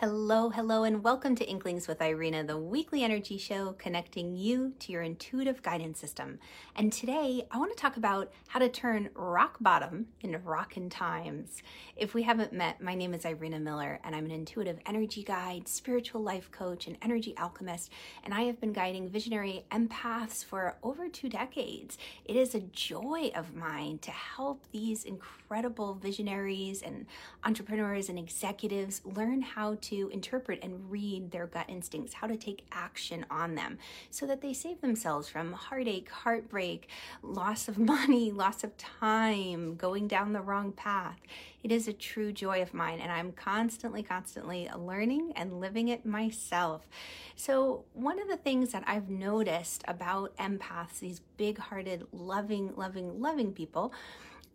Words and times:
Hello, 0.00 0.48
hello, 0.50 0.84
and 0.84 1.02
welcome 1.02 1.34
to 1.34 1.44
Inklings 1.44 1.88
with 1.88 2.00
Irina, 2.00 2.44
the 2.44 2.56
weekly 2.56 3.02
energy 3.02 3.36
show 3.36 3.72
connecting 3.72 4.36
you 4.36 4.74
to 4.78 4.92
your 4.92 5.02
intuitive 5.02 5.60
guidance 5.60 5.98
system. 5.98 6.38
And 6.76 6.92
today 6.92 7.48
I 7.50 7.58
want 7.58 7.76
to 7.76 7.82
talk 7.82 7.96
about 7.96 8.30
how 8.46 8.60
to 8.60 8.68
turn 8.68 9.10
rock 9.14 9.56
bottom 9.60 10.06
into 10.20 10.38
rockin' 10.38 10.88
times. 10.88 11.64
If 11.96 12.14
we 12.14 12.22
haven't 12.22 12.52
met, 12.52 12.80
my 12.80 12.94
name 12.94 13.12
is 13.12 13.24
Irina 13.24 13.58
Miller, 13.58 13.98
and 14.04 14.14
I'm 14.14 14.24
an 14.24 14.30
intuitive 14.30 14.78
energy 14.86 15.24
guide, 15.24 15.66
spiritual 15.66 16.22
life 16.22 16.48
coach, 16.52 16.86
and 16.86 16.96
energy 17.02 17.34
alchemist. 17.36 17.90
And 18.22 18.32
I 18.32 18.42
have 18.42 18.60
been 18.60 18.72
guiding 18.72 19.08
visionary 19.08 19.64
empaths 19.72 20.44
for 20.44 20.76
over 20.84 21.08
two 21.08 21.28
decades. 21.28 21.98
It 22.24 22.36
is 22.36 22.54
a 22.54 22.60
joy 22.60 23.32
of 23.34 23.56
mine 23.56 23.98
to 24.02 24.12
help 24.12 24.62
these 24.70 25.02
incredible 25.02 25.94
visionaries 25.94 26.82
and 26.82 27.06
entrepreneurs 27.42 28.08
and 28.08 28.16
executives 28.16 29.02
learn 29.04 29.42
how 29.42 29.74
to 29.80 29.87
to 29.88 30.08
interpret 30.12 30.58
and 30.62 30.90
read 30.90 31.30
their 31.30 31.46
gut 31.46 31.66
instincts, 31.68 32.14
how 32.14 32.26
to 32.26 32.36
take 32.36 32.66
action 32.72 33.24
on 33.30 33.54
them 33.54 33.78
so 34.10 34.26
that 34.26 34.40
they 34.40 34.52
save 34.52 34.80
themselves 34.80 35.28
from 35.28 35.52
heartache, 35.52 36.10
heartbreak, 36.10 36.88
loss 37.22 37.68
of 37.68 37.78
money, 37.78 38.30
loss 38.30 38.64
of 38.64 38.76
time, 38.76 39.76
going 39.76 40.08
down 40.08 40.32
the 40.32 40.40
wrong 40.40 40.72
path. 40.72 41.18
It 41.62 41.72
is 41.72 41.88
a 41.88 41.92
true 41.92 42.32
joy 42.32 42.62
of 42.62 42.72
mine, 42.72 43.00
and 43.00 43.10
I'm 43.10 43.32
constantly, 43.32 44.02
constantly 44.02 44.68
learning 44.76 45.32
and 45.34 45.60
living 45.60 45.88
it 45.88 46.06
myself. 46.06 46.86
So, 47.34 47.84
one 47.94 48.20
of 48.20 48.28
the 48.28 48.36
things 48.36 48.70
that 48.72 48.84
I've 48.86 49.10
noticed 49.10 49.82
about 49.88 50.36
empaths, 50.36 51.00
these 51.00 51.20
big 51.36 51.58
hearted, 51.58 52.06
loving, 52.12 52.74
loving, 52.76 53.20
loving 53.20 53.52
people, 53.52 53.92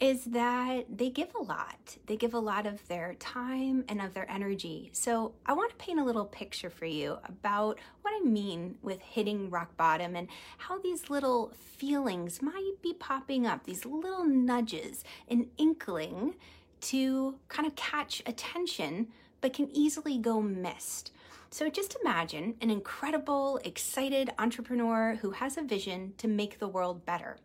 is 0.03 0.25
that 0.25 0.83
they 0.97 1.09
give 1.09 1.33
a 1.33 1.41
lot. 1.41 1.95
They 2.07 2.17
give 2.17 2.33
a 2.33 2.39
lot 2.39 2.65
of 2.65 2.85
their 2.89 3.13
time 3.13 3.85
and 3.87 4.01
of 4.01 4.13
their 4.13 4.29
energy. 4.29 4.89
So, 4.91 5.31
I 5.45 5.53
want 5.53 5.69
to 5.69 5.77
paint 5.77 5.97
a 5.97 6.03
little 6.03 6.25
picture 6.25 6.69
for 6.69 6.85
you 6.85 7.19
about 7.23 7.79
what 8.01 8.13
I 8.13 8.19
mean 8.19 8.75
with 8.81 8.99
hitting 8.99 9.49
rock 9.49 9.77
bottom 9.77 10.17
and 10.17 10.27
how 10.57 10.77
these 10.77 11.09
little 11.09 11.53
feelings 11.55 12.41
might 12.41 12.73
be 12.81 12.93
popping 12.93 13.47
up, 13.47 13.63
these 13.63 13.85
little 13.85 14.25
nudges, 14.25 15.05
an 15.29 15.47
inkling 15.57 16.35
to 16.81 17.35
kind 17.47 17.65
of 17.65 17.77
catch 17.77 18.21
attention, 18.25 19.07
but 19.39 19.53
can 19.53 19.69
easily 19.71 20.17
go 20.17 20.41
missed. 20.41 21.13
So 21.53 21.69
just 21.69 21.95
imagine 22.01 22.55
an 22.61 22.71
incredible, 22.71 23.59
excited 23.63 24.31
entrepreneur 24.39 25.19
who 25.21 25.29
has 25.29 25.55
a 25.55 25.61
vision 25.61 26.15
to 26.17 26.27
make 26.27 26.57
the 26.57 26.67
world 26.67 27.05
better. 27.05 27.37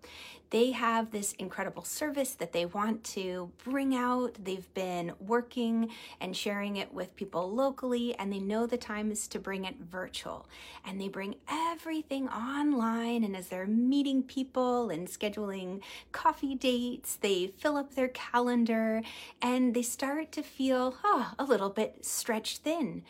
They 0.50 0.70
have 0.70 1.10
this 1.10 1.34
incredible 1.34 1.84
service 1.84 2.32
that 2.36 2.54
they 2.54 2.64
want 2.64 3.04
to 3.04 3.50
bring 3.64 3.94
out. 3.94 4.38
They've 4.42 4.72
been 4.72 5.12
working 5.20 5.90
and 6.22 6.34
sharing 6.34 6.76
it 6.76 6.94
with 6.94 7.16
people 7.16 7.52
locally, 7.52 8.14
and 8.18 8.32
they 8.32 8.38
know 8.38 8.66
the 8.66 8.78
time 8.78 9.10
is 9.10 9.28
to 9.28 9.38
bring 9.38 9.66
it 9.66 9.76
virtual. 9.78 10.48
And 10.86 10.98
they 10.98 11.08
bring 11.08 11.34
everything 11.46 12.28
online. 12.28 13.24
And 13.24 13.36
as 13.36 13.48
they're 13.48 13.66
meeting 13.66 14.22
people 14.22 14.88
and 14.88 15.06
scheduling 15.06 15.82
coffee 16.12 16.54
dates, 16.54 17.16
they 17.16 17.48
fill 17.58 17.76
up 17.76 17.94
their 17.94 18.08
calendar 18.08 19.02
and 19.42 19.74
they 19.74 19.82
start 19.82 20.32
to 20.32 20.42
feel 20.42 20.96
oh, 21.04 21.32
a 21.38 21.44
little 21.44 21.68
bit 21.68 22.06
stretched 22.06 22.62
thin 22.62 23.02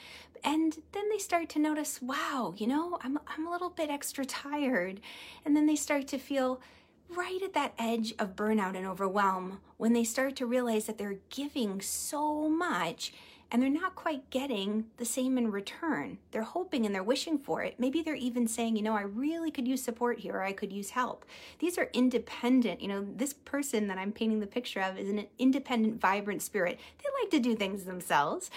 and 0.45 0.79
then 0.93 1.09
they 1.11 1.19
start 1.19 1.49
to 1.49 1.59
notice 1.59 2.01
wow 2.03 2.55
you 2.57 2.67
know 2.67 2.99
I'm, 3.03 3.19
I'm 3.27 3.47
a 3.47 3.51
little 3.51 3.71
bit 3.71 3.91
extra 3.91 4.25
tired. 4.25 5.01
And 5.45 5.57
then 5.57 5.67
they 5.67 5.77
start 5.77 6.07
to 6.09 6.19
feel 6.19 6.61
right 7.09 7.41
at 7.43 7.55
that 7.55 7.73
edge 7.79 8.15
of 8.19 8.37
burnout 8.37 8.77
and 8.77 8.87
overwhelm 8.87 9.61
when 9.77 9.93
they 9.93 10.05
start 10.05 10.37
to 10.37 10.47
realize 10.47 10.85
that 10.85 10.99
they're 10.99 11.19
giving 11.31 11.81
so 11.81 12.49
much 12.49 13.13
and 13.51 13.63
they're 13.63 13.71
not 13.71 13.95
quite 13.95 14.29
getting 14.31 14.87
the 14.99 15.05
same 15.05 15.39
in 15.39 15.51
return. 15.51 16.19
They're 16.31 16.43
hoping 16.43 16.85
and 16.85 16.95
they're 16.95 17.03
wishing 17.03 17.39
for 17.39 17.63
it. 17.63 17.77
Maybe 17.79 18.03
they're 18.03 18.15
even 18.15 18.47
saying, 18.47 18.77
you 18.77 18.83
know, 18.83 18.95
I 18.95 19.03
really 19.03 19.51
could 19.51 19.67
use 19.67 19.83
support 19.83 20.19
here 20.19 20.35
or 20.35 20.43
I 20.43 20.53
could 20.53 20.73
use 20.73 20.91
help. 20.91 21.25
These 21.59 21.79
are 21.79 21.89
independent, 21.95 22.83
you 22.83 22.89
know, 22.89 23.07
this 23.17 23.33
person 23.33 23.89
that 23.89 23.99
I'm 23.99 24.13
painting 24.13 24.41
the 24.41 24.47
picture 24.47 24.81
of 24.81 24.99
is 24.99 25.09
an 25.09 25.27
independent, 25.39 26.01
vibrant 26.01 26.43
spirit. 26.43 26.79
They 26.99 27.23
like 27.23 27.31
to 27.31 27.41
do 27.41 27.57
things 27.57 27.85
themselves, 27.85 28.51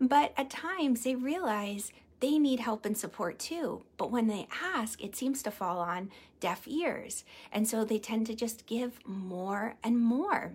but 0.00 0.32
at 0.36 0.50
times 0.50 1.02
they 1.02 1.16
realize 1.16 1.92
they 2.20 2.38
need 2.38 2.60
help 2.60 2.86
and 2.86 2.96
support 2.96 3.38
too. 3.38 3.82
But 3.96 4.10
when 4.10 4.26
they 4.28 4.48
ask, 4.62 5.02
it 5.02 5.16
seems 5.16 5.42
to 5.42 5.50
fall 5.50 5.80
on 5.80 6.10
deaf 6.40 6.66
ears. 6.66 7.24
And 7.52 7.68
so 7.68 7.84
they 7.84 7.98
tend 7.98 8.26
to 8.26 8.34
just 8.34 8.66
give 8.66 9.00
more 9.04 9.76
and 9.82 9.98
more. 9.98 10.52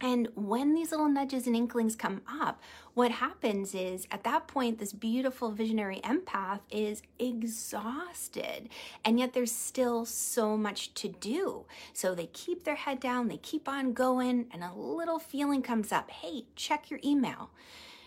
And 0.00 0.28
when 0.34 0.74
these 0.74 0.90
little 0.92 1.08
nudges 1.08 1.46
and 1.46 1.54
inklings 1.54 1.94
come 1.94 2.22
up, 2.26 2.62
what 2.94 3.10
happens 3.10 3.74
is 3.74 4.06
at 4.10 4.24
that 4.24 4.48
point, 4.48 4.78
this 4.78 4.92
beautiful 4.92 5.52
visionary 5.52 6.00
empath 6.02 6.60
is 6.70 7.02
exhausted. 7.18 8.70
And 9.04 9.18
yet 9.18 9.34
there's 9.34 9.52
still 9.52 10.06
so 10.06 10.56
much 10.56 10.94
to 10.94 11.08
do. 11.08 11.66
So 11.92 12.14
they 12.14 12.26
keep 12.26 12.64
their 12.64 12.76
head 12.76 12.98
down, 12.98 13.28
they 13.28 13.36
keep 13.36 13.68
on 13.68 13.92
going, 13.92 14.46
and 14.52 14.64
a 14.64 14.72
little 14.74 15.18
feeling 15.18 15.62
comes 15.62 15.92
up 15.92 16.10
hey, 16.10 16.44
check 16.56 16.90
your 16.90 17.00
email 17.04 17.50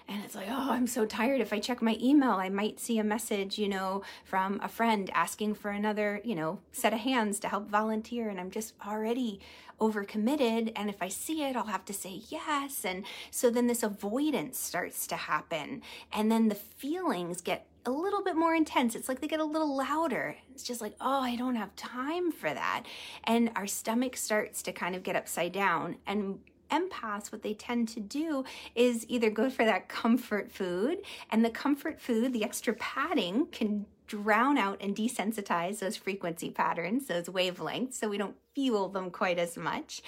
and 0.07 0.23
it's 0.23 0.35
like 0.35 0.47
oh 0.49 0.71
i'm 0.71 0.87
so 0.87 1.05
tired 1.05 1.41
if 1.41 1.53
i 1.53 1.59
check 1.59 1.81
my 1.81 1.97
email 2.01 2.31
i 2.31 2.49
might 2.49 2.79
see 2.79 2.97
a 2.97 3.03
message 3.03 3.57
you 3.57 3.67
know 3.67 4.01
from 4.23 4.59
a 4.61 4.67
friend 4.67 5.09
asking 5.13 5.53
for 5.53 5.71
another 5.71 6.21
you 6.23 6.35
know 6.35 6.59
set 6.71 6.93
of 6.93 6.99
hands 6.99 7.39
to 7.39 7.47
help 7.47 7.69
volunteer 7.69 8.29
and 8.29 8.39
i'm 8.39 8.51
just 8.51 8.73
already 8.85 9.39
overcommitted 9.79 10.71
and 10.75 10.89
if 10.89 11.01
i 11.01 11.07
see 11.07 11.43
it 11.43 11.55
i'll 11.55 11.65
have 11.65 11.85
to 11.85 11.93
say 11.93 12.21
yes 12.29 12.85
and 12.85 13.05
so 13.31 13.49
then 13.49 13.67
this 13.67 13.83
avoidance 13.83 14.57
starts 14.57 15.07
to 15.07 15.15
happen 15.15 15.81
and 16.11 16.31
then 16.31 16.47
the 16.47 16.55
feelings 16.55 17.41
get 17.41 17.67
a 17.85 17.91
little 17.91 18.23
bit 18.23 18.35
more 18.35 18.55
intense. 18.55 18.95
It's 18.95 19.09
like 19.09 19.19
they 19.19 19.27
get 19.27 19.39
a 19.39 19.45
little 19.45 19.75
louder. 19.75 20.37
It's 20.53 20.63
just 20.63 20.81
like, 20.81 20.95
oh, 21.01 21.21
I 21.21 21.35
don't 21.35 21.55
have 21.55 21.75
time 21.75 22.31
for 22.31 22.49
that. 22.49 22.85
And 23.25 23.51
our 23.55 23.67
stomach 23.67 24.15
starts 24.15 24.61
to 24.63 24.71
kind 24.71 24.95
of 24.95 25.03
get 25.03 25.15
upside 25.15 25.51
down. 25.51 25.97
And 26.07 26.39
empaths, 26.71 27.31
what 27.31 27.43
they 27.43 27.53
tend 27.53 27.87
to 27.89 27.99
do 27.99 28.43
is 28.75 29.05
either 29.09 29.29
go 29.29 29.49
for 29.49 29.65
that 29.65 29.89
comfort 29.89 30.51
food, 30.51 30.99
and 31.31 31.43
the 31.43 31.49
comfort 31.49 31.99
food, 32.01 32.33
the 32.33 32.43
extra 32.43 32.73
padding, 32.73 33.47
can 33.47 33.85
drown 34.07 34.57
out 34.57 34.77
and 34.81 34.95
desensitize 34.95 35.79
those 35.79 35.95
frequency 35.95 36.49
patterns, 36.49 37.07
those 37.07 37.27
wavelengths, 37.27 37.93
so 37.93 38.07
we 38.07 38.17
don't 38.17 38.35
feel 38.53 38.89
them 38.89 39.09
quite 39.09 39.39
as 39.39 39.57
much. 39.57 40.01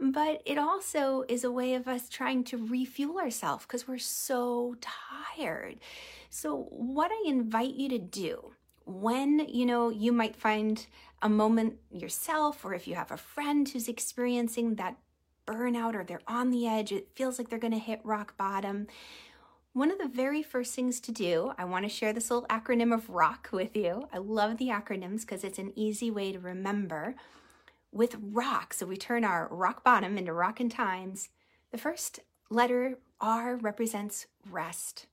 But 0.00 0.42
it 0.44 0.58
also 0.58 1.24
is 1.28 1.44
a 1.44 1.50
way 1.50 1.74
of 1.74 1.88
us 1.88 2.08
trying 2.08 2.44
to 2.44 2.58
refuel 2.58 3.18
ourselves 3.18 3.64
because 3.64 3.88
we're 3.88 3.98
so 3.98 4.76
tired. 4.80 5.76
So, 6.28 6.66
what 6.70 7.10
I 7.10 7.28
invite 7.28 7.74
you 7.74 7.88
to 7.90 7.98
do 7.98 8.52
when 8.84 9.40
you 9.48 9.66
know 9.66 9.88
you 9.88 10.12
might 10.12 10.36
find 10.36 10.86
a 11.22 11.28
moment 11.28 11.76
yourself 11.90 12.64
or 12.64 12.74
if 12.74 12.86
you 12.86 12.94
have 12.94 13.10
a 13.10 13.16
friend 13.16 13.68
who's 13.68 13.88
experiencing 13.88 14.76
that 14.76 14.96
burnout 15.46 15.94
or 15.94 16.04
they're 16.04 16.20
on 16.26 16.50
the 16.50 16.66
edge, 16.66 16.92
it 16.92 17.08
feels 17.14 17.38
like 17.38 17.48
they're 17.48 17.58
going 17.58 17.72
to 17.72 17.78
hit 17.78 18.00
rock 18.04 18.36
bottom. 18.36 18.86
One 19.72 19.90
of 19.90 19.98
the 19.98 20.08
very 20.08 20.42
first 20.42 20.74
things 20.74 21.00
to 21.00 21.12
do, 21.12 21.52
I 21.58 21.64
want 21.64 21.84
to 21.84 21.88
share 21.90 22.12
this 22.12 22.30
little 22.30 22.48
acronym 22.48 22.94
of 22.94 23.10
ROCK 23.10 23.50
with 23.52 23.76
you. 23.76 24.08
I 24.12 24.18
love 24.18 24.56
the 24.56 24.68
acronyms 24.68 25.20
because 25.20 25.44
it's 25.44 25.58
an 25.58 25.72
easy 25.76 26.10
way 26.10 26.32
to 26.32 26.38
remember. 26.38 27.14
With 27.92 28.16
ROCK, 28.20 28.74
so 28.74 28.86
we 28.86 28.96
turn 28.96 29.24
our 29.24 29.48
rock 29.50 29.84
bottom 29.84 30.18
into 30.18 30.32
rockin' 30.32 30.70
times, 30.70 31.28
the 31.72 31.78
first 31.78 32.20
letter 32.50 32.98
R 33.20 33.56
represents 33.56 34.26
rest. 34.50 35.06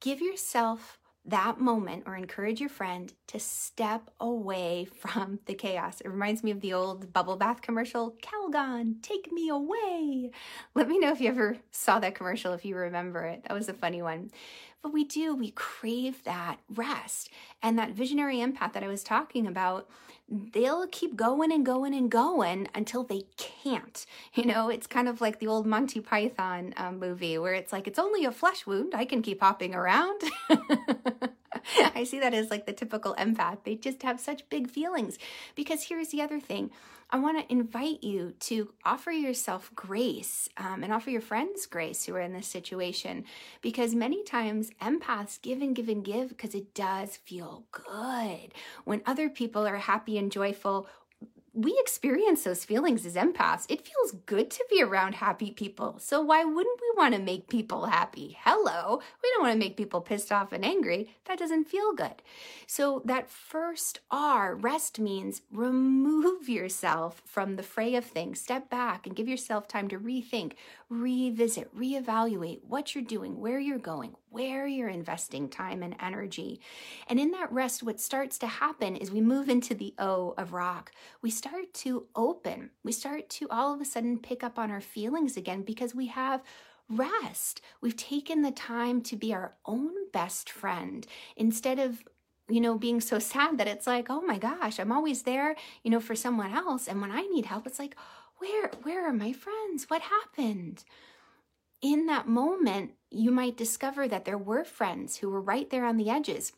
Give 0.00 0.20
yourself 0.20 0.98
that 1.26 1.60
moment 1.60 2.04
or 2.06 2.16
encourage 2.16 2.60
your 2.60 2.68
friend 2.68 3.12
to 3.26 3.38
step 3.38 4.10
away 4.20 4.86
from 4.98 5.40
the 5.46 5.54
chaos. 5.54 6.00
It 6.00 6.08
reminds 6.08 6.42
me 6.42 6.50
of 6.50 6.60
the 6.60 6.72
old 6.72 7.12
bubble 7.12 7.36
bath 7.36 7.62
commercial, 7.62 8.16
Calgon, 8.22 9.02
take 9.02 9.32
me 9.32 9.48
away. 9.48 10.30
Let 10.74 10.88
me 10.88 10.98
know 10.98 11.12
if 11.12 11.20
you 11.20 11.28
ever 11.28 11.58
saw 11.70 11.98
that 11.98 12.14
commercial, 12.14 12.52
if 12.52 12.64
you 12.64 12.76
remember 12.76 13.24
it. 13.24 13.42
That 13.44 13.54
was 13.54 13.68
a 13.68 13.74
funny 13.74 14.02
one. 14.02 14.30
But 14.82 14.92
we 14.92 15.04
do, 15.04 15.34
we 15.34 15.50
crave 15.50 16.22
that 16.24 16.58
rest. 16.74 17.30
And 17.62 17.78
that 17.78 17.90
visionary 17.90 18.36
empath 18.36 18.72
that 18.74 18.84
I 18.84 18.88
was 18.88 19.02
talking 19.02 19.46
about, 19.46 19.88
they'll 20.28 20.86
keep 20.88 21.16
going 21.16 21.52
and 21.52 21.64
going 21.64 21.94
and 21.94 22.10
going 22.10 22.68
until 22.74 23.04
they 23.04 23.22
can't. 23.36 24.04
You 24.34 24.44
know, 24.44 24.68
it's 24.68 24.86
kind 24.86 25.08
of 25.08 25.20
like 25.20 25.38
the 25.38 25.46
old 25.46 25.66
Monty 25.66 26.00
Python 26.00 26.74
um, 26.76 26.98
movie 26.98 27.38
where 27.38 27.54
it's 27.54 27.72
like, 27.72 27.86
it's 27.86 27.98
only 27.98 28.24
a 28.24 28.32
flesh 28.32 28.66
wound. 28.66 28.94
I 28.94 29.04
can 29.04 29.22
keep 29.22 29.40
hopping 29.40 29.74
around. 29.74 30.20
I 31.94 32.04
see 32.04 32.20
that 32.20 32.34
as 32.34 32.50
like 32.50 32.66
the 32.66 32.72
typical 32.72 33.14
empath. 33.14 33.58
They 33.64 33.74
just 33.74 34.02
have 34.02 34.20
such 34.20 34.48
big 34.48 34.70
feelings. 34.70 35.18
Because 35.54 35.84
here's 35.84 36.08
the 36.08 36.22
other 36.22 36.40
thing 36.40 36.70
I 37.08 37.18
want 37.18 37.38
to 37.38 37.52
invite 37.52 38.02
you 38.02 38.32
to 38.40 38.72
offer 38.84 39.12
yourself 39.12 39.70
grace 39.76 40.48
um, 40.56 40.82
and 40.82 40.92
offer 40.92 41.10
your 41.10 41.20
friends 41.20 41.64
grace 41.66 42.04
who 42.04 42.14
are 42.16 42.20
in 42.20 42.32
this 42.32 42.48
situation. 42.48 43.24
Because 43.62 43.94
many 43.94 44.24
times 44.24 44.70
empaths 44.82 45.40
give 45.40 45.62
and 45.62 45.74
give 45.74 45.88
and 45.88 46.04
give 46.04 46.30
because 46.30 46.54
it 46.54 46.74
does 46.74 47.16
feel 47.16 47.64
good. 47.70 48.52
When 48.84 49.02
other 49.06 49.28
people 49.28 49.66
are 49.66 49.76
happy 49.76 50.18
and 50.18 50.32
joyful, 50.32 50.88
we 51.56 51.74
experience 51.80 52.44
those 52.44 52.66
feelings 52.66 53.06
as 53.06 53.14
empaths. 53.14 53.64
It 53.70 53.86
feels 53.86 54.12
good 54.26 54.50
to 54.50 54.64
be 54.70 54.82
around 54.82 55.14
happy 55.14 55.50
people. 55.50 55.96
So 55.98 56.20
why 56.20 56.44
wouldn't 56.44 56.80
we 56.80 57.00
want 57.00 57.14
to 57.14 57.20
make 57.20 57.48
people 57.48 57.86
happy? 57.86 58.36
Hello. 58.42 59.00
We 59.22 59.30
don't 59.30 59.42
want 59.42 59.54
to 59.54 59.58
make 59.58 59.76
people 59.76 60.02
pissed 60.02 60.30
off 60.30 60.52
and 60.52 60.66
angry. 60.66 61.16
That 61.24 61.38
doesn't 61.38 61.64
feel 61.64 61.94
good. 61.94 62.22
So 62.66 63.00
that 63.06 63.30
first 63.30 64.00
R, 64.10 64.54
rest 64.54 65.00
means 65.00 65.40
remove 65.50 66.46
yourself 66.46 67.22
from 67.24 67.56
the 67.56 67.62
fray 67.62 67.94
of 67.94 68.04
things. 68.04 68.38
Step 68.38 68.68
back 68.68 69.06
and 69.06 69.16
give 69.16 69.26
yourself 69.26 69.66
time 69.66 69.88
to 69.88 69.98
rethink, 69.98 70.52
revisit, 70.90 71.74
reevaluate 71.74 72.60
what 72.64 72.94
you're 72.94 73.02
doing, 73.02 73.40
where 73.40 73.58
you're 73.58 73.78
going, 73.78 74.14
where 74.28 74.66
you're 74.66 74.88
investing 74.88 75.48
time 75.48 75.82
and 75.82 75.96
energy. 76.00 76.60
And 77.08 77.18
in 77.18 77.30
that 77.30 77.50
rest, 77.50 77.82
what 77.82 77.98
starts 77.98 78.36
to 78.38 78.46
happen 78.46 78.94
is 78.94 79.10
we 79.10 79.22
move 79.22 79.48
into 79.48 79.74
the 79.74 79.94
O 79.98 80.34
of 80.36 80.52
rock. 80.52 80.92
We 81.22 81.30
start 81.30 81.45
to 81.74 82.06
open. 82.14 82.70
We 82.82 82.92
start 82.92 83.28
to 83.30 83.48
all 83.50 83.74
of 83.74 83.80
a 83.80 83.84
sudden 83.84 84.18
pick 84.18 84.42
up 84.42 84.58
on 84.58 84.70
our 84.70 84.80
feelings 84.80 85.36
again 85.36 85.62
because 85.62 85.94
we 85.94 86.06
have 86.06 86.42
rest. 86.88 87.60
We've 87.80 87.96
taken 87.96 88.42
the 88.42 88.50
time 88.50 89.02
to 89.02 89.16
be 89.16 89.34
our 89.34 89.54
own 89.64 90.10
best 90.12 90.50
friend 90.50 91.06
instead 91.36 91.78
of 91.78 92.02
you 92.48 92.60
know 92.60 92.78
being 92.78 93.00
so 93.00 93.18
sad 93.18 93.58
that 93.58 93.66
it's 93.66 93.88
like 93.88 94.06
oh 94.08 94.20
my 94.20 94.38
gosh 94.38 94.78
i'm 94.78 94.92
always 94.92 95.22
there 95.22 95.56
you 95.82 95.90
know 95.90 95.98
for 95.98 96.14
someone 96.14 96.52
else 96.54 96.86
and 96.86 97.00
when 97.00 97.10
i 97.10 97.22
need 97.22 97.44
help 97.44 97.66
it's 97.66 97.80
like 97.80 97.96
where 98.38 98.70
where 98.84 99.04
are 99.04 99.12
my 99.12 99.32
friends 99.32 99.90
what 99.90 100.00
happened 100.00 100.84
in 101.82 102.06
that 102.06 102.28
moment 102.28 102.92
you 103.10 103.32
might 103.32 103.56
discover 103.56 104.06
that 104.06 104.24
there 104.24 104.38
were 104.38 104.62
friends 104.62 105.16
who 105.16 105.28
were 105.28 105.40
right 105.40 105.70
there 105.70 105.84
on 105.84 105.96
the 105.96 106.08
edges 106.08 106.52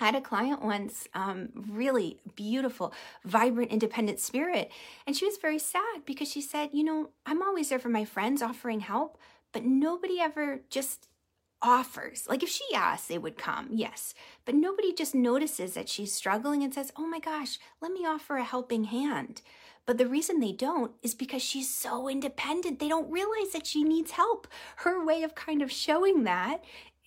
I 0.00 0.06
had 0.06 0.14
a 0.16 0.20
client 0.20 0.62
once, 0.62 1.06
um, 1.14 1.50
really 1.70 2.20
beautiful, 2.34 2.92
vibrant, 3.24 3.70
independent 3.70 4.18
spirit. 4.18 4.72
And 5.06 5.16
she 5.16 5.24
was 5.24 5.36
very 5.36 5.58
sad 5.58 6.04
because 6.04 6.28
she 6.28 6.40
said, 6.40 6.70
You 6.72 6.84
know, 6.84 7.10
I'm 7.24 7.42
always 7.42 7.68
there 7.68 7.78
for 7.78 7.88
my 7.88 8.04
friends 8.04 8.42
offering 8.42 8.80
help, 8.80 9.18
but 9.52 9.64
nobody 9.64 10.20
ever 10.20 10.60
just 10.70 11.08
offers. 11.62 12.26
Like 12.28 12.42
if 12.42 12.48
she 12.48 12.64
asks, 12.74 13.06
they 13.06 13.18
would 13.18 13.38
come, 13.38 13.68
yes. 13.70 14.14
But 14.44 14.56
nobody 14.56 14.92
just 14.92 15.14
notices 15.14 15.74
that 15.74 15.88
she's 15.88 16.12
struggling 16.12 16.62
and 16.62 16.74
says, 16.74 16.92
Oh 16.96 17.06
my 17.06 17.20
gosh, 17.20 17.58
let 17.80 17.92
me 17.92 18.04
offer 18.04 18.36
a 18.36 18.44
helping 18.44 18.84
hand. 18.84 19.42
But 19.84 19.98
the 19.98 20.06
reason 20.06 20.38
they 20.38 20.52
don't 20.52 20.92
is 21.02 21.14
because 21.14 21.42
she's 21.42 21.72
so 21.72 22.08
independent. 22.08 22.78
They 22.78 22.88
don't 22.88 23.10
realize 23.10 23.50
that 23.52 23.66
she 23.66 23.82
needs 23.82 24.12
help. 24.12 24.46
Her 24.76 25.04
way 25.04 25.24
of 25.24 25.34
kind 25.34 25.60
of 25.60 25.72
showing 25.72 26.22
that, 26.22 26.62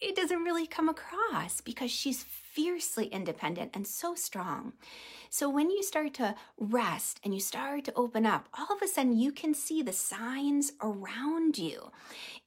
it 0.05 0.15
doesn't 0.15 0.43
really 0.43 0.67
come 0.67 0.87
across 0.87 1.61
because 1.61 1.89
she's 1.89 2.23
fiercely 2.23 3.07
independent 3.07 3.71
and 3.73 3.87
so 3.87 4.13
strong. 4.13 4.73
So 5.31 5.49
when 5.49 5.71
you 5.71 5.81
start 5.81 6.13
to 6.15 6.35
rest 6.59 7.19
and 7.23 7.33
you 7.33 7.39
start 7.39 7.85
to 7.85 7.93
open 7.95 8.25
up, 8.25 8.47
all 8.57 8.67
of 8.73 8.81
a 8.83 8.87
sudden 8.87 9.17
you 9.17 9.31
can 9.31 9.55
see 9.55 9.81
the 9.81 9.91
signs 9.91 10.71
around 10.81 11.57
you. 11.57 11.91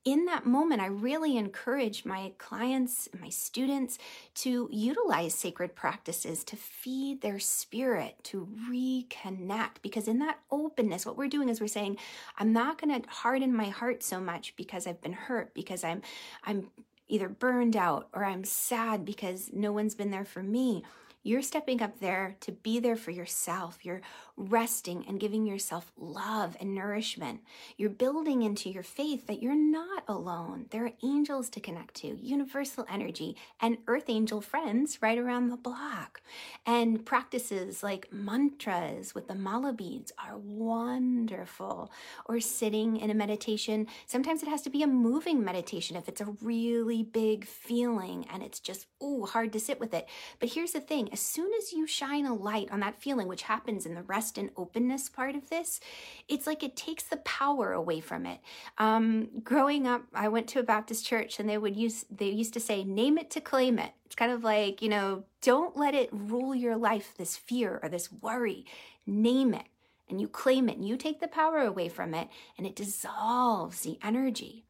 In 0.05 0.25
that 0.27 0.47
moment, 0.47 0.81
I 0.81 0.87
really 0.87 1.37
encourage 1.37 2.05
my 2.05 2.33
clients, 2.39 3.09
my 3.21 3.29
students 3.29 3.99
to 4.37 4.69
utilize 4.71 5.35
sacred 5.35 5.75
practices 5.75 6.45
to 6.45 6.57
feed 6.57 7.21
their 7.21 7.41
spirit, 7.41 8.15
to 8.23 8.49
reconnect. 8.71 9.83
Because 9.83 10.07
in 10.07 10.21
that 10.21 10.39
openness, 10.51 11.05
what 11.05 11.19
we're 11.19 11.29
doing 11.29 11.49
is 11.49 11.61
we're 11.61 11.67
saying, 11.67 11.99
I'm 12.39 12.53
not 12.53 12.81
going 12.81 13.03
to 13.03 13.11
harden 13.11 13.55
my 13.55 13.69
heart 13.69 14.03
so 14.05 14.21
much 14.21 14.55
because 14.57 14.87
I've 14.87 15.03
been 15.03 15.13
hurt, 15.13 15.53
because 15.53 15.83
I'm 15.83 16.03
I'm 16.45 16.69
either 17.09 17.29
burned 17.29 17.77
out 17.77 18.09
or 18.13 18.25
I'm 18.25 18.45
sad 18.45 19.05
because 19.05 19.51
no 19.53 19.73
one's 19.73 19.95
been 19.95 20.11
there 20.11 20.25
for 20.25 20.43
me. 20.43 20.83
You're 21.25 21.43
stepping 21.43 21.83
up 21.83 21.99
there 21.99 22.37
to 22.41 22.53
be 22.53 22.79
there 22.79 22.97
for 22.97 23.11
yourself. 23.11 23.79
You're 23.83 24.01
resting 24.37 25.05
and 25.09 25.19
giving 25.19 25.47
yourself 25.47 25.93
love 25.97 26.57
and 26.61 26.75
nourishment. 26.75 27.41
You're 27.77 27.91
building 27.91 28.43
into 28.43 28.71
your 28.71 28.85
faith 28.85 29.27
that 29.27 29.43
you're 29.43 29.57
not 29.57 30.05
alone. 30.07 30.67
There 30.71 30.87
are 30.87 30.93
angels 31.03 31.51
to 31.51 31.61
connect 31.61 31.95
to, 31.97 32.17
universal 32.25 32.87
energy, 32.89 33.37
and 33.61 33.79
earth 33.89 34.05
angel 34.09 34.41
friends 34.41 35.03
right 35.03 35.19
around 35.19 35.49
the 35.49 35.57
block. 35.57 36.23
And 36.65 37.05
practices 37.05 37.83
like 37.83 38.13
mantras 38.13 39.15
with 39.15 39.27
the 39.27 39.35
mala 39.35 39.73
beads 39.73 40.13
are 40.25 40.39
wonderful. 40.39 41.91
Or 42.27 42.39
sitting 42.39 42.97
in 42.97 43.11
a 43.11 43.15
meditation. 43.15 43.89
Sometimes 44.07 44.43
it 44.43 44.49
has 44.49 44.63
to 44.63 44.71
be 44.71 44.83
a 44.83 44.87
moving 44.87 45.45
meditation 45.45 45.97
if 45.97 46.09
it's 46.09 46.21
a 46.21 46.37
really 46.41 47.03
big 47.03 47.45
feeling 47.45 48.25
and 48.33 48.43
it's 48.43 48.61
just, 48.61 48.87
ooh, 49.03 49.27
hard 49.27 49.53
to 49.53 49.61
sit 49.61 49.81
with 49.81 49.93
it. 49.95 50.09
But 50.39 50.51
here's 50.51 50.73
the 50.73 50.81
thing 50.81 51.08
as 51.13 51.21
soon 51.21 51.51
as 51.59 51.73
you 51.73 51.87
shine 51.87 52.27
a 52.27 52.35
light 52.35 52.69
on 52.71 52.81
that 52.81 53.01
feeling, 53.01 53.29
which 53.29 53.43
happens 53.43 53.87
in 53.87 53.95
the 53.95 54.03
rest 54.03 54.39
and 54.39 54.51
openness 54.57 55.09
part 55.09 55.35
of 55.35 55.51
this, 55.51 55.81
it's 56.29 56.47
like 56.47 56.63
it 56.63 56.77
takes 56.77 57.05
the 57.05 57.19
power 57.19 57.73
away 57.73 58.01
from 58.01 58.27
it. 58.27 58.41
Um, 58.79 59.29
growing 59.43 59.87
up, 59.87 60.03
I 60.15 60.29
went 60.29 60.49
to 60.49 60.61
a 60.61 60.65
Baptist 60.65 61.07
church 61.07 61.39
and 61.39 61.49
they 61.49 61.59
would 61.59 61.77
use, 61.77 62.05
they 62.11 62.31
used 62.31 62.55
to 62.55 62.61
say, 62.61 62.85
name 62.85 63.19
it 63.19 63.31
to 63.33 63.41
claim 63.41 63.79
it. 63.79 63.93
It's 64.07 64.15
kind 64.15 64.33
of 64.33 64.45
like, 64.45 64.83
you 64.83 64.89
know, 64.89 65.25
don't 65.43 65.77
let 65.77 65.95
it 65.95 66.09
rule 66.13 66.55
your 66.55 66.77
life, 66.77 67.15
this 67.17 67.37
fear 67.37 67.81
or 67.83 67.89
this 67.89 68.11
worry. 68.13 68.65
Name 69.07 69.55
it 69.55 69.67
and 70.09 70.21
you 70.21 70.29
claim 70.29 70.69
it 70.69 70.77
and 70.77 70.87
you 70.87 70.97
take 70.97 71.21
the 71.21 71.29
power 71.29 71.59
away 71.59 71.89
from 71.89 72.15
it 72.15 72.29
and 72.57 72.67
it 72.67 72.77
dissolves 72.77 73.81
the 73.81 73.99
energy. 74.03 74.65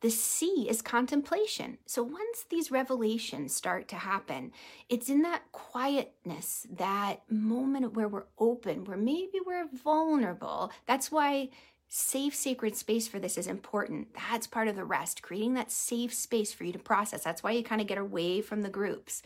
The 0.00 0.10
C 0.10 0.66
is 0.68 0.82
contemplation. 0.82 1.78
So 1.86 2.02
once 2.02 2.44
these 2.48 2.70
revelations 2.70 3.54
start 3.54 3.88
to 3.88 3.96
happen, 3.96 4.52
it's 4.88 5.08
in 5.08 5.22
that 5.22 5.50
quietness, 5.52 6.66
that 6.70 7.22
moment 7.30 7.94
where 7.94 8.08
we're 8.08 8.26
open, 8.38 8.84
where 8.84 8.96
maybe 8.96 9.38
we're 9.44 9.68
vulnerable. 9.72 10.70
That's 10.86 11.10
why 11.10 11.50
safe 11.88 12.34
sacred 12.34 12.76
space 12.76 13.06
for 13.06 13.18
this 13.20 13.38
is 13.38 13.46
important 13.46 14.08
that's 14.28 14.46
part 14.46 14.66
of 14.66 14.74
the 14.74 14.84
rest 14.84 15.22
creating 15.22 15.54
that 15.54 15.70
safe 15.70 16.12
space 16.12 16.52
for 16.52 16.64
you 16.64 16.72
to 16.72 16.80
process 16.80 17.22
that's 17.22 17.44
why 17.44 17.52
you 17.52 17.62
kind 17.62 17.80
of 17.80 17.86
get 17.86 17.96
away 17.96 18.40
from 18.40 18.62
the 18.62 18.68
groups 18.68 19.22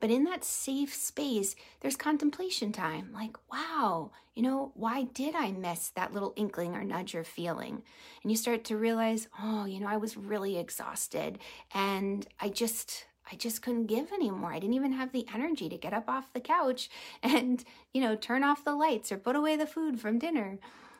but 0.00 0.10
in 0.10 0.24
that 0.24 0.44
safe 0.44 0.94
space, 0.94 1.56
there's 1.80 1.96
contemplation 1.96 2.72
time. 2.72 3.10
Like, 3.12 3.36
wow, 3.50 4.10
you 4.34 4.42
know, 4.42 4.72
why 4.74 5.04
did 5.04 5.34
I 5.34 5.52
miss 5.52 5.88
that 5.90 6.12
little 6.12 6.34
inkling 6.36 6.74
or 6.74 6.84
nudge 6.84 7.14
or 7.14 7.24
feeling? 7.24 7.82
And 8.22 8.30
you 8.30 8.36
start 8.36 8.64
to 8.64 8.76
realize, 8.76 9.28
oh, 9.42 9.64
you 9.64 9.80
know, 9.80 9.88
I 9.88 9.96
was 9.96 10.16
really 10.16 10.58
exhausted 10.58 11.38
and 11.72 12.26
I 12.38 12.50
just, 12.50 13.06
I 13.30 13.36
just 13.36 13.62
couldn't 13.62 13.86
give 13.86 14.12
anymore. 14.12 14.52
I 14.52 14.58
didn't 14.58 14.74
even 14.74 14.92
have 14.92 15.12
the 15.12 15.26
energy 15.34 15.70
to 15.70 15.78
get 15.78 15.94
up 15.94 16.08
off 16.08 16.32
the 16.32 16.40
couch 16.40 16.90
and, 17.22 17.64
you 17.94 18.02
know, 18.02 18.14
turn 18.14 18.44
off 18.44 18.64
the 18.64 18.74
lights 18.76 19.10
or 19.10 19.16
put 19.16 19.36
away 19.36 19.56
the 19.56 19.66
food 19.66 19.98
from 19.98 20.18
dinner. 20.18 20.58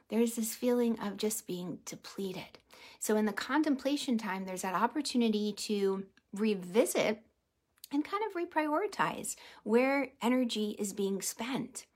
There's 0.09 0.37
this 0.37 0.55
feeling 0.55 0.99
of 1.01 1.17
just 1.17 1.47
being 1.47 1.81
depleted. 1.85 2.59
So, 3.01 3.17
in 3.17 3.27
the 3.27 3.33
contemplation 3.33 4.19
time, 4.19 4.45
there's 4.45 4.63
that 4.63 4.75
opportunity 4.75 5.53
to 5.53 6.05
revisit 6.33 7.23
and 7.93 8.05
kind 8.05 8.23
of 8.27 8.35
reprioritize 8.35 9.37
where 9.63 10.09
energy 10.21 10.77
is 10.79 10.93
being 10.93 11.23
spent. 11.23 11.87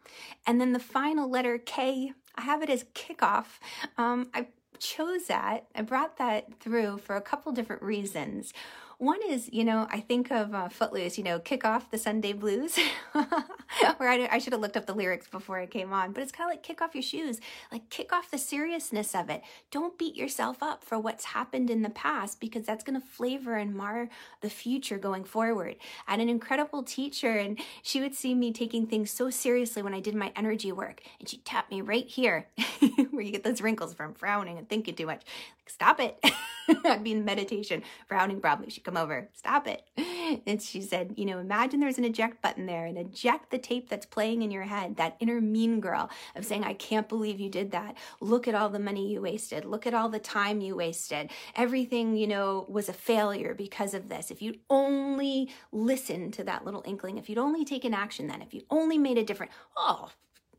And 0.47 0.61
then 0.61 0.73
the 0.73 0.79
final 0.79 1.29
letter 1.29 1.59
K, 1.59 2.12
I 2.35 2.43
have 2.43 2.62
it 2.62 2.71
as 2.71 2.85
kickoff. 2.95 3.59
Um, 3.99 4.31
I 4.35 4.49
chose 4.79 5.26
that, 5.26 5.67
I 5.75 5.83
brought 5.83 6.17
that 6.17 6.55
through 6.59 6.99
for 6.99 7.17
a 7.17 7.21
couple 7.21 7.53
different 7.53 7.83
reasons. 7.83 8.53
One 9.00 9.21
is, 9.26 9.49
you 9.50 9.64
know, 9.64 9.88
I 9.90 10.00
think 10.00 10.30
of 10.30 10.54
uh, 10.54 10.69
Footloose, 10.69 11.16
you 11.16 11.25
know, 11.25 11.38
kick 11.38 11.64
off 11.64 11.90
the 11.90 11.97
Sunday 11.97 12.35
blues. 12.35 12.78
or 13.14 14.07
I, 14.07 14.28
I 14.30 14.38
should 14.38 14.52
have 14.52 14.61
looked 14.61 14.76
up 14.76 14.85
the 14.85 14.95
lyrics 14.95 15.26
before 15.26 15.59
I 15.59 15.64
came 15.64 15.90
on, 15.90 16.12
but 16.12 16.23
it's 16.23 16.30
kind 16.30 16.47
of 16.47 16.52
like 16.52 16.62
kick 16.62 16.83
off 16.83 16.95
your 16.95 17.00
shoes, 17.00 17.40
like 17.73 17.88
kick 17.88 18.12
off 18.12 18.30
the 18.30 18.37
seriousness 18.37 19.14
of 19.14 19.30
it. 19.30 19.40
Don't 19.71 19.97
beat 19.97 20.16
yourself 20.16 20.62
up 20.62 20.85
for 20.85 20.99
what's 20.99 21.25
happened 21.25 21.71
in 21.71 21.80
the 21.80 21.88
past 21.88 22.40
because 22.40 22.66
that's 22.66 22.85
going 22.85 23.00
to 23.00 23.07
flavor 23.07 23.57
and 23.57 23.75
mar 23.75 24.11
the 24.42 24.50
future 24.50 24.99
going 24.99 25.25
forward. 25.25 25.76
I 26.07 26.11
had 26.11 26.21
an 26.21 26.28
incredible 26.28 26.83
teacher, 26.83 27.30
and 27.38 27.59
she 27.83 28.02
would 28.02 28.14
see 28.14 28.35
me 28.35 28.52
taking 28.52 28.87
things 28.87 29.11
so 29.11 29.30
seriously 29.30 29.80
when 29.80 29.95
I 29.95 30.00
did 30.00 30.14
my 30.14 30.30
energy 30.37 30.73
work, 30.73 31.00
and 31.19 31.26
she 31.26 31.38
tapped 31.38 31.71
me 31.71 31.80
right 31.80 32.07
here 32.07 32.49
where 33.12 33.23
you 33.23 33.33
get 33.33 33.45
those 33.45 33.62
wrinkles 33.62 33.95
from 33.95 34.12
frowning 34.12 34.59
and 34.59 34.69
thinking 34.69 34.95
too 34.95 35.07
much. 35.07 35.23
Like, 35.23 35.71
stop 35.71 36.00
it. 36.00 36.23
I'd 36.85 37.02
be 37.02 37.12
in 37.12 37.25
meditation, 37.25 37.83
frowning 38.07 38.40
probably. 38.40 38.71
She'd 38.71 38.85
come 38.91 39.03
over, 39.03 39.29
stop 39.33 39.67
it. 39.67 39.83
And 40.47 40.63
she 40.63 40.81
said, 40.81 41.15
you 41.17 41.25
know, 41.25 41.41
imagine 41.41 41.81
there's 41.81 41.99
an 41.99 42.05
eject 42.05 42.41
button 42.41 42.67
there 42.67 42.87
and 42.87 42.97
eject 42.97 43.51
the 43.51 43.59
tape 43.59 43.89
that's 43.89 44.07
playing 44.07 44.43
in 44.43 44.53
your 44.53 44.63
head, 44.63 44.95
that 44.95 45.17
inner 45.19 45.41
mean 45.41 45.81
girl 45.81 46.09
of 46.37 46.47
saying, 46.47 46.63
I 46.63 46.75
can't 46.75 47.09
believe 47.09 47.41
you 47.41 47.51
did 47.51 47.73
that. 47.73 47.97
Look 48.21 48.47
at 48.47 48.55
all 48.55 48.69
the 48.69 48.79
money 48.79 49.11
you 49.11 49.23
wasted. 49.23 49.65
Look 49.65 49.89
at 49.89 49.95
all 49.95 50.09
the 50.09 50.21
time 50.21 50.61
you 50.61 50.77
wasted. 50.77 51.33
Everything, 51.57 52.17
you 52.17 52.29
know, 52.29 52.65
was 52.69 52.89
a 52.89 52.93
failure 52.93 53.55
because 53.55 53.93
of 53.93 54.09
this. 54.09 54.31
If 54.31 54.41
you'd 54.41 54.61
only 54.71 55.51
listened 55.73 56.33
to 56.35 56.45
that 56.45 56.65
little 56.65 56.85
inkling, 56.87 57.19
if 57.19 57.29
you'd 57.29 57.37
only 57.37 57.65
taken 57.65 57.93
action 57.93 58.29
then, 58.29 58.41
if 58.41 58.55
you 58.55 58.63
only 58.71 58.99
made 58.99 59.19
a 59.19 59.25
difference, 59.25 59.53
oh, 59.77 60.11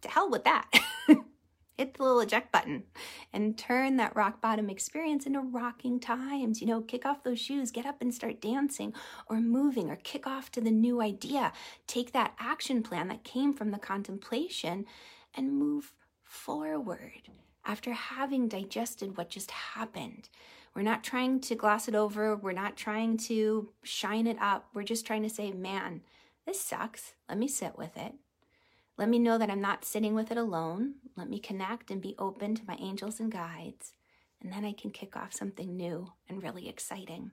to 0.02 0.10
hell 0.10 0.30
with 0.30 0.44
that. 0.44 0.68
hit 1.82 1.96
the 1.96 2.04
little 2.04 2.20
eject 2.20 2.52
button 2.52 2.84
and 3.34 3.58
turn 3.58 3.98
that 3.98 4.16
rock 4.16 4.40
bottom 4.40 4.70
experience 4.70 5.26
into 5.26 5.40
rocking 5.40 6.00
times. 6.00 6.62
You 6.62 6.68
know, 6.68 6.82
kick 6.82 7.08
off 7.08 7.24
those 7.24 7.40
shoes, 7.40 7.72
get 7.72 7.88
up 7.88 8.02
and 8.02 8.14
start 8.14 8.40
dancing 8.40 8.94
or 9.28 9.42
moving 9.42 9.90
or 9.90 9.96
kick 9.96 10.28
off 10.28 10.52
to 10.52 10.62
the 10.62 10.70
new 10.70 11.02
idea. 11.02 11.52
Take 11.88 12.12
that 12.12 12.36
action 12.40 12.84
plan 12.84 13.08
that 13.08 13.24
came 13.24 13.52
from 13.52 13.72
the 13.72 13.80
contemplation 13.80 14.86
and 15.34 15.58
move 15.58 15.92
forward 16.22 17.24
after 17.66 17.94
having 17.94 18.48
digested 18.48 19.18
what 19.18 19.30
just 19.30 19.50
happened. 19.50 20.30
We're 20.76 20.84
not 20.84 21.04
trying 21.04 21.40
to 21.42 21.56
gloss 21.56 21.88
it 21.88 21.96
over. 21.96 22.36
We're 22.36 22.52
not 22.52 22.78
trying 22.78 23.18
to 23.30 23.70
shine 23.82 24.28
it 24.28 24.38
up. 24.40 24.68
We're 24.76 24.84
just 24.84 25.08
trying 25.08 25.24
to 25.24 25.30
say, 25.30 25.52
man, 25.52 26.02
this 26.46 26.62
sucks. 26.62 27.16
Let 27.28 27.40
me 27.40 27.48
sit 27.48 27.76
with 27.76 27.98
it. 27.98 28.14
Let 29.02 29.10
me 29.10 29.18
know 29.18 29.40
that 29.40 29.50
I'm 29.50 29.62
not 29.62 29.84
sitting 29.84 30.14
with 30.14 30.30
it 30.30 30.38
alone. 30.38 30.94
Let 31.18 31.28
me 31.28 31.40
connect 31.40 31.90
and 31.90 32.00
be 32.00 32.14
open 32.20 32.54
to 32.54 32.68
my 32.68 32.78
angels 32.80 33.20
and 33.20 33.32
guides. 33.32 33.94
And 34.40 34.54
then 34.54 34.64
I 34.64 34.74
can 34.74 34.92
kick 34.92 35.18
off 35.18 35.34
something 35.34 35.76
new 35.76 36.12
and 36.30 36.44
really 36.44 36.70
exciting. 36.70 37.32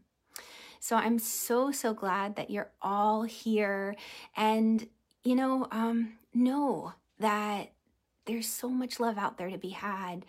So 0.80 0.96
I'm 0.96 1.18
so, 1.18 1.70
so 1.70 1.92
glad 1.92 2.36
that 2.36 2.48
you're 2.48 2.70
all 2.80 3.24
here. 3.24 3.96
And, 4.34 4.88
you 5.24 5.34
know, 5.34 5.68
um, 5.70 6.14
know 6.32 6.94
that 7.18 7.72
there's 8.24 8.48
so 8.48 8.70
much 8.70 8.98
love 8.98 9.18
out 9.18 9.36
there 9.36 9.50
to 9.50 9.58
be 9.58 9.68
had. 9.68 10.24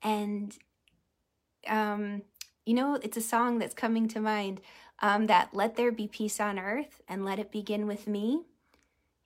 And, 0.00 0.56
um, 1.66 2.22
you 2.64 2.74
know, 2.74 3.00
it's 3.02 3.16
a 3.16 3.20
song 3.20 3.58
that's 3.58 3.74
coming 3.74 4.06
to 4.10 4.20
mind 4.20 4.60
um, 5.00 5.26
that 5.26 5.54
let 5.54 5.74
there 5.74 5.90
be 5.90 6.06
peace 6.06 6.38
on 6.38 6.56
earth 6.56 7.02
and 7.08 7.24
let 7.24 7.40
it 7.40 7.50
begin 7.50 7.88
with 7.88 8.06
me. 8.06 8.42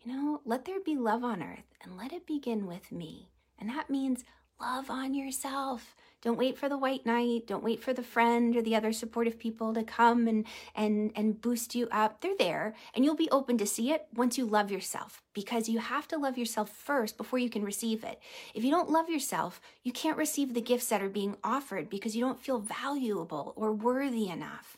You 0.04 0.12
know, 0.12 0.40
let 0.44 0.64
there 0.64 0.80
be 0.80 0.96
love 0.96 1.24
on 1.24 1.42
earth 1.42 1.74
and 1.82 1.96
let 1.96 2.12
it 2.12 2.26
begin 2.26 2.66
with 2.66 2.92
me. 2.92 3.30
And 3.58 3.68
that 3.68 3.90
means 3.90 4.24
love 4.60 4.90
on 4.90 5.14
yourself. 5.14 5.94
Don't 6.20 6.38
wait 6.38 6.58
for 6.58 6.68
the 6.68 6.78
white 6.78 7.06
knight. 7.06 7.46
Don't 7.46 7.62
wait 7.62 7.82
for 7.82 7.92
the 7.92 8.02
friend 8.02 8.56
or 8.56 8.62
the 8.62 8.74
other 8.74 8.92
supportive 8.92 9.38
people 9.38 9.72
to 9.74 9.84
come 9.84 10.26
and 10.26 10.44
and 10.74 11.12
and 11.14 11.40
boost 11.40 11.74
you 11.74 11.88
up. 11.92 12.20
They're 12.20 12.36
there 12.36 12.74
and 12.94 13.04
you'll 13.04 13.14
be 13.14 13.30
open 13.30 13.56
to 13.58 13.66
see 13.66 13.92
it 13.92 14.06
once 14.14 14.36
you 14.36 14.44
love 14.44 14.70
yourself 14.70 15.22
because 15.32 15.68
you 15.68 15.78
have 15.78 16.08
to 16.08 16.18
love 16.18 16.36
yourself 16.36 16.70
first 16.70 17.16
before 17.16 17.38
you 17.38 17.48
can 17.48 17.64
receive 17.64 18.02
it. 18.02 18.20
If 18.52 18.64
you 18.64 18.70
don't 18.70 18.90
love 18.90 19.08
yourself, 19.08 19.60
you 19.84 19.92
can't 19.92 20.18
receive 20.18 20.54
the 20.54 20.60
gifts 20.60 20.88
that 20.88 21.02
are 21.02 21.08
being 21.08 21.36
offered 21.44 21.88
because 21.88 22.16
you 22.16 22.24
don't 22.24 22.40
feel 22.40 22.58
valuable 22.58 23.52
or 23.54 23.72
worthy 23.72 24.28
enough. 24.28 24.76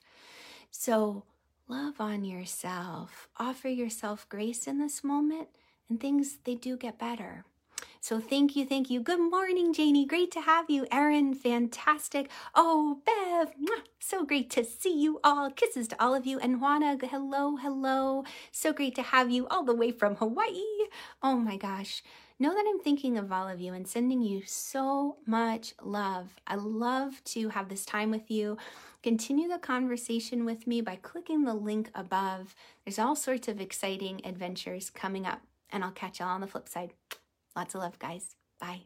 So, 0.71 1.25
love 1.71 2.01
on 2.01 2.25
yourself. 2.25 3.29
Offer 3.39 3.69
yourself 3.69 4.29
grace 4.29 4.67
in 4.67 4.79
this 4.79 5.05
moment 5.05 5.49
and 5.89 6.01
things 6.01 6.39
they 6.45 6.57
do 6.57 6.77
get 6.77 6.99
better. 6.99 7.45
So 8.01 8.19
thank 8.19 8.57
you, 8.57 8.67
thank 8.67 8.91
you. 8.91 9.01
Good 9.01 9.21
morning, 9.21 9.73
Janie. 9.73 10.05
Great 10.05 10.33
to 10.33 10.41
have 10.41 10.69
you. 10.69 10.87
Erin, 10.91 11.33
fantastic. 11.33 12.29
Oh, 12.57 12.99
Bev, 13.07 13.55
mwah, 13.55 13.85
so 14.01 14.25
great 14.25 14.51
to 14.51 14.65
see 14.65 15.01
you 15.01 15.21
all. 15.23 15.51
Kisses 15.51 15.87
to 15.89 16.03
all 16.03 16.15
of 16.15 16.27
you. 16.27 16.41
And 16.41 16.61
Juana, 16.61 16.97
hello, 17.01 17.57
hello. 17.57 18.25
So 18.51 18.73
great 18.73 18.97
to 18.97 19.03
have 19.03 19.31
you 19.31 19.47
all 19.47 19.63
the 19.63 19.75
way 19.75 19.93
from 19.93 20.17
Hawaii. 20.17 20.89
Oh 21.23 21.37
my 21.37 21.57
gosh. 21.57 22.03
Know 22.41 22.55
that 22.55 22.65
I'm 22.67 22.81
thinking 22.81 23.19
of 23.19 23.31
all 23.31 23.47
of 23.47 23.61
you 23.61 23.75
and 23.75 23.87
sending 23.87 24.23
you 24.23 24.41
so 24.47 25.19
much 25.27 25.75
love. 25.83 26.37
I 26.47 26.55
love 26.55 27.23
to 27.25 27.51
have 27.51 27.69
this 27.69 27.85
time 27.85 28.11
with 28.11 28.31
you. 28.31 28.57
Continue 29.03 29.47
the 29.47 29.59
conversation 29.59 30.47
with 30.47 30.67
me 30.67 30.81
by 30.81 30.97
clicking 30.97 31.45
the 31.45 31.53
link 31.53 31.91
above. 31.95 32.55
There's 32.83 32.99
all 32.99 33.15
sorts 33.15 33.47
of 33.49 33.61
exciting 33.61 34.23
adventures 34.25 34.89
coming 34.89 35.27
up, 35.27 35.43
and 35.69 35.85
I'll 35.85 35.91
catch 35.91 36.19
y'all 36.19 36.31
on 36.31 36.41
the 36.41 36.47
flip 36.47 36.67
side. 36.67 36.95
Lots 37.55 37.75
of 37.75 37.83
love, 37.83 37.99
guys. 37.99 38.37
Bye. 38.59 38.85